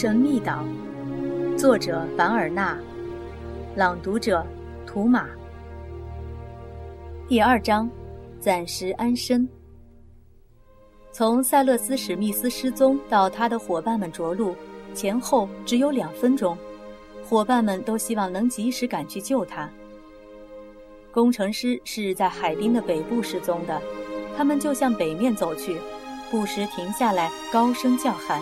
[0.00, 0.64] 神秘岛，
[1.56, 2.78] 作者凡尔纳，
[3.74, 4.46] 朗读者
[4.86, 5.26] 图马。
[7.26, 7.90] 第二章，
[8.38, 9.48] 暂时安身。
[11.10, 14.54] 从塞勒斯·史密斯失踪到他的伙伴们着陆，
[14.94, 16.56] 前后只有两分钟。
[17.28, 19.68] 伙伴们都希望能及时赶去救他。
[21.10, 23.82] 工程师是在海滨的北部失踪的，
[24.36, 25.76] 他们就向北面走去，
[26.30, 28.40] 不时停下来高声叫喊。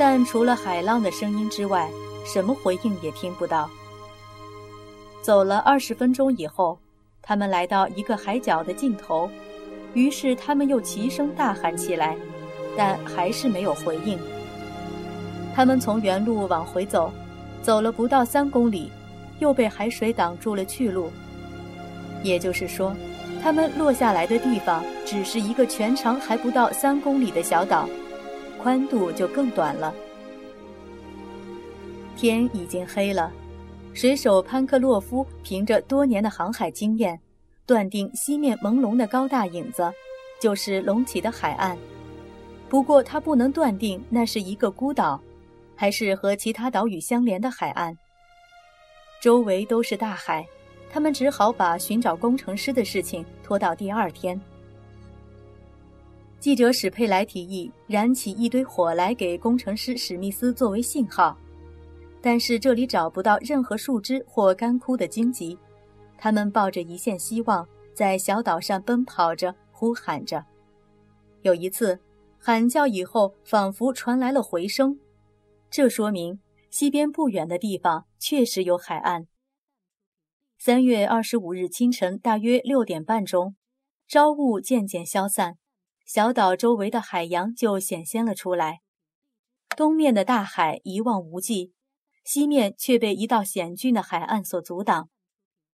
[0.00, 1.86] 但除了海浪的声音之外，
[2.24, 3.68] 什么回应也听不到。
[5.20, 6.78] 走了二十分钟以后，
[7.20, 9.28] 他们来到一个海角的尽头，
[9.92, 12.16] 于是他们又齐声大喊起来，
[12.74, 14.18] 但还是没有回应。
[15.54, 17.12] 他们从原路往回走，
[17.60, 18.90] 走了不到三公里，
[19.38, 21.10] 又被海水挡住了去路。
[22.22, 22.96] 也就是说，
[23.42, 27.86] 他们落下来的地方只是一个全长还不到三公里的小岛。
[28.62, 29.94] 宽度就更短了。
[32.16, 33.32] 天已经黑了，
[33.94, 37.18] 水手潘克洛夫凭着多年的航海经验，
[37.64, 39.90] 断定西面朦胧的高大影子
[40.40, 41.76] 就是隆起的海岸。
[42.68, 45.20] 不过他不能断定那是一个孤岛，
[45.74, 47.96] 还是和其他岛屿相连的海岸。
[49.22, 50.46] 周围都是大海，
[50.90, 54.40] 他们只好把寻找工程师的事情拖到第二天。
[56.40, 61.36] 记者史佩莱提议燃起一堆火来给工程师史密斯作为信号，
[62.22, 65.56] 但是这里找不到任何树枝或干枯的荆棘。
[66.16, 70.42] 他们抱着一线希望，在小岛上奔跑着，呼喊着。
[71.42, 72.00] 有一次，
[72.38, 74.98] 喊叫以后仿佛传来了回声，
[75.70, 79.26] 这说明西边不远的地方确实有海岸。
[80.58, 83.56] 三月二十五日清晨大约六点半钟，
[84.08, 85.58] 朝雾渐渐消散。
[86.12, 88.80] 小岛周围的海洋就显现了出来，
[89.76, 91.72] 东面的大海一望无际，
[92.24, 95.08] 西面却被一道险峻的海岸所阻挡。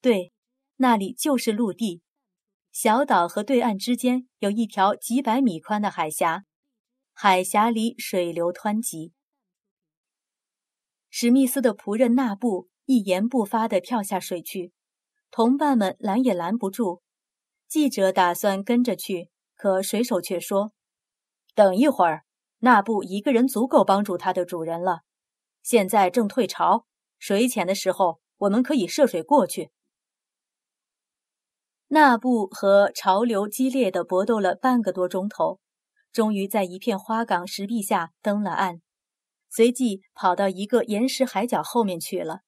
[0.00, 0.32] 对，
[0.76, 2.02] 那里就是陆地。
[2.70, 6.44] 小岛和对岸之间有一条几百米宽的海峡，
[7.12, 9.12] 海峡里水流湍急。
[11.10, 14.72] 史密斯的仆人纳布一言不发地跳下水去，
[15.32, 17.02] 同伴们拦也拦不住。
[17.66, 19.31] 记者打算跟着去。
[19.62, 20.72] 可水手却说
[21.54, 22.24] ：“等一会儿，
[22.58, 25.02] 那布一个人足够帮助他的主人了。
[25.62, 26.84] 现在正退潮，
[27.20, 29.70] 水浅的时候，我们可以涉水过去。”
[31.86, 35.60] 那布和潮流激烈的搏斗了半个多钟头，
[36.10, 38.80] 终于在一片花岗石壁下登了岸，
[39.48, 42.40] 随即跑到一个岩石海角后面去了。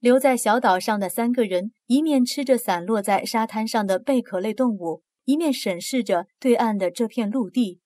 [0.00, 5.04] 留在小岛上的三个人一面吃着散落在沙滩上的贝壳类动物。
[5.24, 7.80] 一面审视着对岸的这片陆地，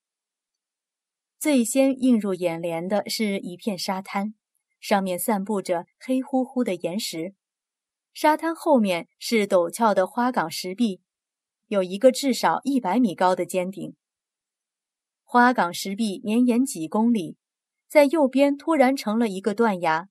[1.39, 4.35] 最先映入眼帘的是一片沙滩，
[4.81, 7.35] 上面散布着黑乎乎的岩石。
[8.15, 11.03] 沙滩后面是陡峭的花岗石壁，
[11.67, 13.95] 有一个至少一百米高的尖顶。
[15.23, 17.37] 花岗石壁绵延几公里，
[17.87, 20.09] 在右边突然成了一个断崖，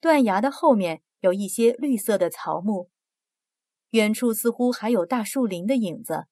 [0.00, 2.90] 断崖的后面有一些绿色的草木，
[3.90, 6.26] 远处似乎还有大树林的影子。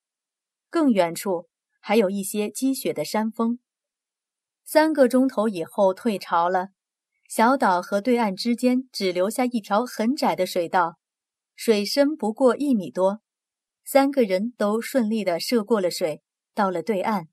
[0.70, 1.48] 更远处
[1.80, 3.58] 还有一些积雪的山峰。
[4.64, 6.68] 三个钟头以后退潮了，
[7.28, 10.98] 小岛和对岸之间只留下一条很窄的水道，
[11.54, 13.20] 水深不过一米多。
[13.84, 16.20] 三个人都顺利地涉过了水，
[16.52, 17.28] 到了对岸。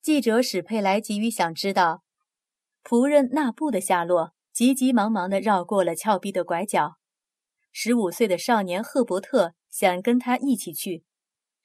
[0.00, 2.04] 记者史佩莱急于想知道
[2.84, 6.98] 仆人纳布的下落，急急忙忙地绕过了峭壁的拐角。
[7.72, 11.04] 十五岁的少年赫伯特想跟他一起去。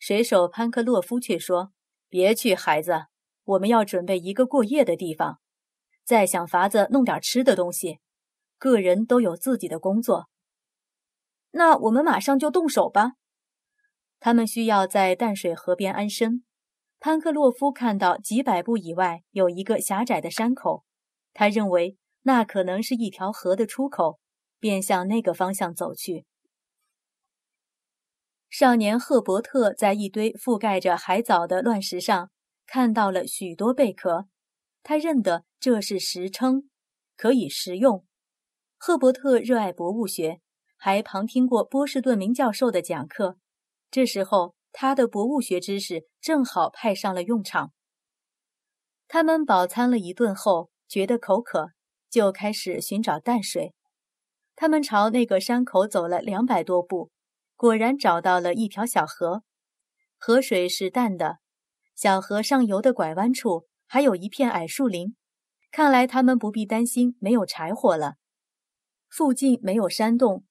[0.01, 1.73] 水手潘克洛夫却说
[2.09, 3.03] ：“别去，孩子，
[3.43, 5.39] 我们要准备一个过夜的地方，
[6.03, 7.99] 再想法子弄点吃的东西。
[8.57, 10.27] 个人都有自己的工作。
[11.51, 13.11] 那我们马上就动手吧。
[14.19, 16.43] 他们需要在淡水河边安身。
[16.99, 20.83] 潘克洛夫看到几百步以外有一个狭窄的山口，
[21.31, 24.19] 他认为那可能是一条河的出口，
[24.59, 26.25] 便向那个方向走去。”
[28.51, 32.31] 少年赫伯特在一堆覆盖着海藻的乱石上
[32.67, 34.27] 看到了许多贝壳，
[34.83, 36.65] 他认得这是石蛏，
[37.15, 38.05] 可以食用。
[38.77, 40.41] 赫伯特热爱博物学，
[40.75, 43.37] 还旁听过波士顿名教授的讲课，
[43.89, 47.71] 这时候他的博物学知识正好派上了用场。
[49.07, 51.69] 他们饱餐了一顿后，觉得口渴，
[52.09, 53.73] 就开始寻找淡水。
[54.57, 57.11] 他们朝那个山口走了两百多步。
[57.61, 59.43] 果然找到了一条小河，
[60.17, 61.37] 河水是淡的。
[61.93, 65.15] 小河上游的拐弯处还有一片矮树林，
[65.71, 68.15] 看来他们不必担心没有柴火了。
[69.07, 70.43] 附近没有山洞，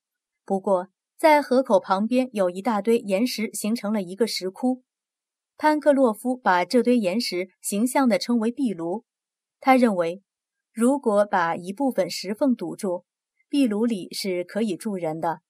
[0.44, 4.84] 不过在河口旁边有一大堆岩石，形成了一个石窟。
[5.56, 9.04] 潘克洛夫把这堆岩石形象地称为壁炉。
[9.58, 10.22] 他认为，
[10.72, 13.04] 如果把一部分石缝堵住，
[13.48, 15.40] 壁炉里是可以住人的。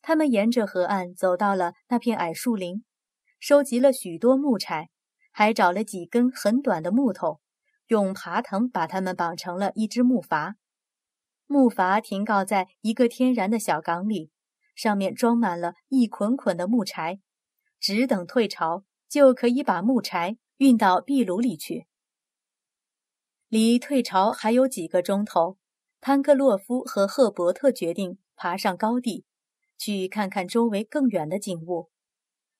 [0.00, 2.84] 他们沿着河岸走到了那片矮树林，
[3.38, 4.90] 收集了许多木柴，
[5.30, 7.40] 还找了几根很短的木头，
[7.88, 10.54] 用爬藤把它们绑成了一只木筏。
[11.46, 14.30] 木筏停靠在一个天然的小港里，
[14.74, 17.20] 上面装满了一捆捆的木柴，
[17.80, 21.86] 只等退潮就可以把木柴运到壁炉里去。
[23.48, 25.56] 离退潮还有几个钟头，
[26.00, 29.24] 潘克洛夫和赫伯特决定爬上高地，
[29.78, 31.88] 去看看周围更远的景物。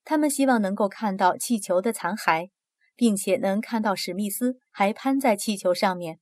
[0.04, 2.48] 他们希望能够看到气球的残骸，
[2.96, 6.20] 并且能看到史密斯还攀在气球上面。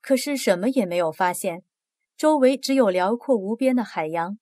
[0.00, 1.64] 可是什么也没有发现，
[2.16, 4.38] 周围只有辽阔无边的海洋，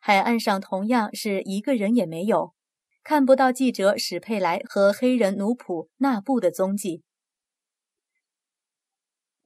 [0.00, 2.54] 海岸上同样是一个人也没有，
[3.04, 7.04] 看不到记者史佩莱和黑人奴仆纳布的踪迹。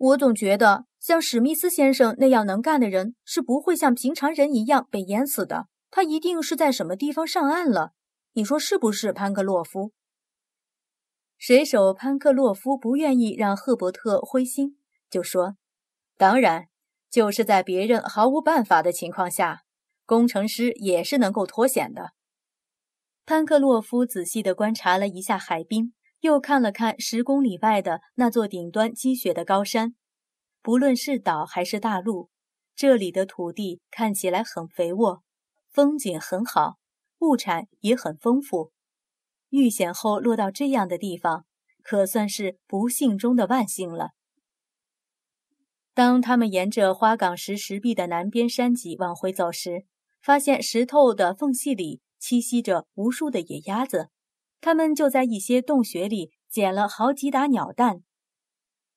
[0.00, 7.92] 我总觉得像史密斯先生那样能干的人是不会像平常人一样被淹死的，他一定是在什么地方上岸了。
[8.32, 9.92] 你说是不是，潘克洛夫？
[11.36, 14.78] 水手潘克洛夫不愿意让赫伯特灰心。
[15.10, 15.56] 就说
[16.16, 16.68] ：“当然，
[17.10, 19.64] 就是在别人毫无办法的情况下，
[20.06, 22.12] 工程师也是能够脱险的。”
[23.26, 29.94] 潘克洛夫仔细地观察了一下海滨，又看了看十公里外的那座顶端积雪的高山。
[30.62, 32.28] 不论是岛还是大陆，
[32.76, 35.22] 这里的土地看起来很肥沃，
[35.70, 36.76] 风景很好，
[37.20, 38.72] 物产也很丰富。
[39.48, 41.46] 遇险后落到这样的地方，
[41.82, 44.10] 可算是不幸中的万幸了。
[45.94, 49.86] 当他们沿着花岗石石壁的南边山脊往回走时，
[50.22, 54.10] 发现石头的缝隙里栖息着无数的野鸭子，
[54.60, 58.02] 他们就在一些洞穴里捡了好几打鸟蛋。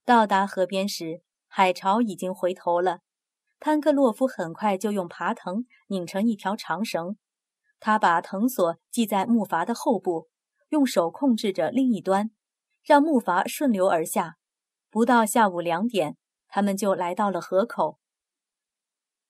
[0.05, 2.99] 到达河边时，海潮已经回头了。
[3.59, 7.17] 潘克洛夫很快就用爬藤拧成一条长绳，
[7.79, 10.27] 他把藤索系在木筏的后部，
[10.69, 12.31] 用手控制着另一端，
[12.83, 14.35] 让木筏顺流而下。
[14.89, 16.17] 不到下午两点。
[16.55, 17.97] 他们就来到了河口。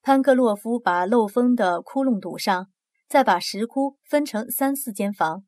[0.02, 2.68] 潘克洛夫把漏风的窟窿堵上，
[3.08, 5.46] 再把石窟分成三四间房，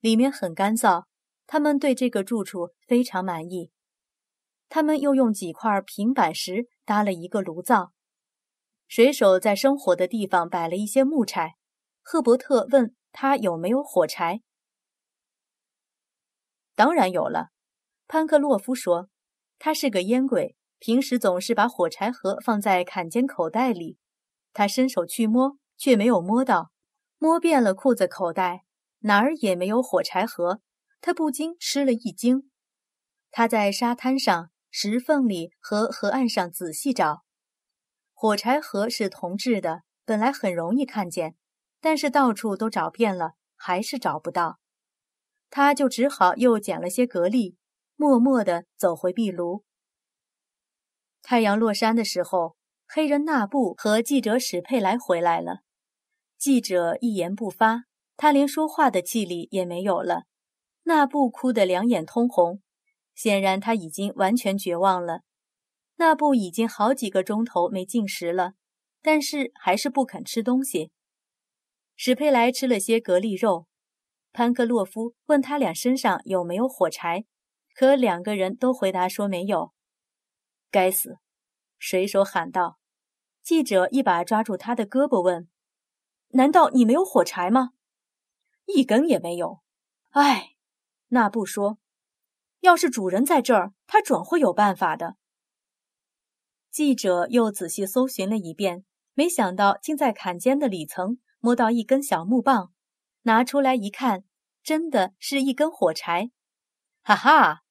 [0.00, 1.04] 里面很干燥。
[1.46, 3.70] 他们对这个住处非常满意。
[4.68, 7.92] 他们又用几块平板石搭了一个炉灶。
[8.86, 11.54] 水手在生火的地方摆了一些木柴。
[12.02, 14.40] 赫伯特问他有没有火柴。
[16.74, 17.48] 当然有了，
[18.06, 19.08] 潘克洛夫说，
[19.58, 20.54] 他是个烟鬼。
[20.78, 23.98] 平时总是把火柴盒放在坎肩口袋里，
[24.52, 26.70] 他伸手去摸，却没有摸到。
[27.18, 28.64] 摸遍了裤子口袋，
[29.00, 30.60] 哪儿也没有火柴盒，
[31.00, 32.50] 他不禁吃了一惊。
[33.30, 37.24] 他在沙滩上、石缝里和河岸上仔细找，
[38.12, 41.36] 火柴盒是铜制的，本来很容易看见，
[41.80, 44.58] 但是到处都找遍了，还是找不到。
[45.50, 47.56] 他就只好又捡了些蛤蜊，
[47.96, 49.64] 默默地走回壁炉。
[51.22, 55.60] 太阳落山的时候，黑人纳布和记者史佩莱回来了。
[56.38, 57.84] 记者一言不发，
[58.18, 60.24] 他连说话的气力也没有了。
[60.82, 62.60] 纳布哭得两眼通红，
[63.14, 65.20] 显然他已经完全绝望了。
[65.96, 68.54] 纳布已经好几个钟头没进食了，
[69.00, 70.90] 但是还是不肯吃东西。
[71.94, 73.66] 史佩莱吃了些蛤蜊肉。
[74.32, 77.24] 潘克洛夫问他俩身上有没有火柴，
[77.74, 79.72] 可两个人都回答说没有。
[80.70, 81.18] 该死！
[81.78, 82.78] 水手喊道。
[83.42, 85.48] 记者一把抓住他的胳膊，问
[86.34, 87.70] ：“难道你没有火柴吗
[88.74, 89.60] ？”“一根也没有。
[90.10, 90.54] ”“唉。”
[91.08, 91.78] 那不说
[92.60, 95.16] ，“要是主人在这儿，他准会有办法的。”
[96.70, 98.84] 记者又仔细搜寻了一遍，
[99.14, 102.72] 没想到竟在坎肩的里层摸到一根小木棒，
[103.22, 104.24] 拿出来一看，
[104.62, 106.30] 真的是一根火柴。
[107.02, 107.62] “哈哈！”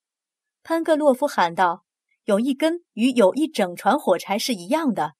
[0.64, 1.86] 潘克洛夫喊道。
[2.26, 5.16] 有一根与有一整船火柴是一样的。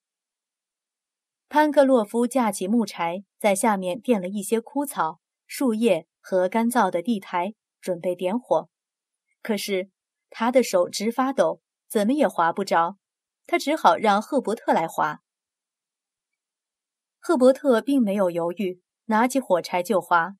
[1.48, 8.68] 潘克洛夫架起木柴，在下面垫了一些枯草、树叶和干燥的地台，准备点火。
[9.42, 9.90] 可是
[10.30, 12.98] 他的手直发抖，怎么也划不着。
[13.46, 15.22] 他只好让赫伯特来划。
[17.18, 20.34] 赫伯特并没有犹豫，拿起火柴就划。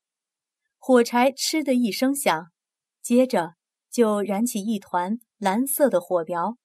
[0.77, 2.51] 火柴“嗤”的一声响，
[3.01, 3.55] 接着
[3.89, 6.57] 就燃起一团蓝色的火苗。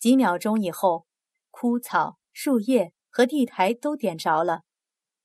[0.00, 1.06] 几秒钟以后，
[1.50, 4.62] 枯草、树叶和地台都点着了。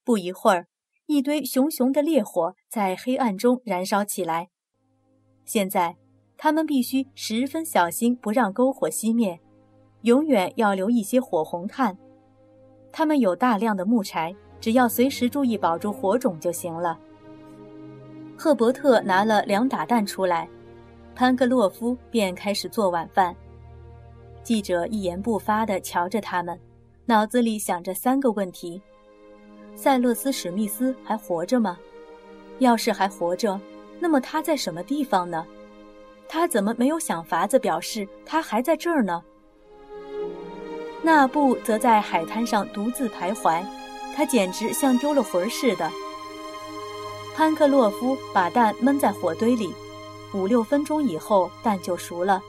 [0.03, 0.67] 不一会儿，
[1.07, 4.49] 一堆熊熊的烈火在黑暗中燃烧起来。
[5.45, 5.97] 现在，
[6.37, 9.39] 他们必须十分小心，不让篝火熄灭，
[10.01, 11.97] 永远要留一些火红炭。
[12.91, 16.97] 他们有大量的木柴，只要随时注意保住火种就行了。
[18.37, 20.47] 赫伯特拿了两打蛋出来，
[21.13, 23.35] 潘克洛夫便开始做晚饭。
[24.41, 26.59] 记者一言不发地瞧着他们，
[27.05, 28.81] 脑子里想着三个问题：
[29.75, 31.77] 塞勒斯·史密斯还活着吗？
[32.59, 33.59] 要是还活着，
[33.99, 35.45] 那么他在什么地方呢？
[36.29, 39.21] 他怎么没有想法子表示他还在这儿呢？
[41.01, 43.61] 纳布则在海滩上独自徘徊，
[44.15, 45.91] 他简直像丢了魂似的。
[47.35, 49.73] 潘克洛夫把蛋闷在火堆里，
[50.33, 52.41] 五六分钟以后，蛋就熟了。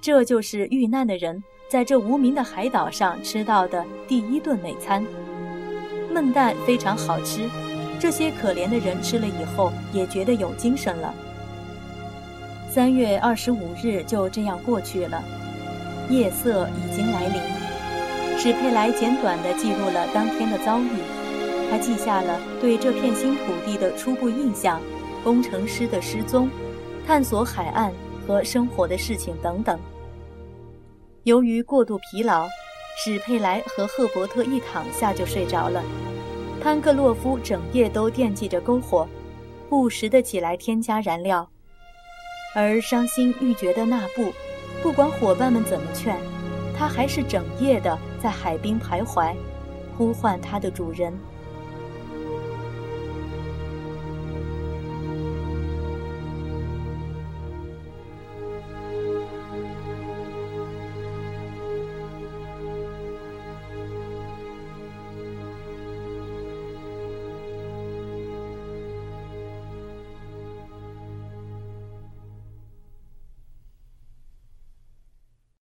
[0.00, 5.04] 这就是遇难的人在这无名的海岛上吃到的第一顿美餐。
[6.12, 7.48] 焖蛋非常好吃，
[7.98, 11.14] 这些可怜的人吃了以后也觉得有精神了。
[12.70, 15.22] 三月二十五日就这样过去了，
[16.10, 17.40] 夜色已经来临。
[18.38, 20.90] 史佩莱简短地记录了当天的遭遇，
[21.70, 24.80] 他记下了对这片新土地的初步印象、
[25.24, 26.48] 工程师的失踪、
[27.06, 27.92] 探索海岸。
[28.28, 29.80] 和生活的事情等等。
[31.22, 32.46] 由于过度疲劳，
[33.00, 35.80] 史佩莱和赫伯特一躺下就睡着了。
[36.60, 39.06] 潘克洛夫整夜都惦记着篝火，
[39.68, 41.48] 不时的起来添加燃料。
[42.56, 44.32] 而伤心欲绝的纳布，
[44.82, 46.18] 不管伙伴们怎么劝，
[46.76, 49.32] 他还是整夜的在海滨徘徊，
[49.96, 51.16] 呼唤他的主人。